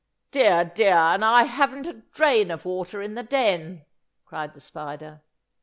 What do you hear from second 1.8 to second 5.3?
a drain of water in the den!" cried the Spider.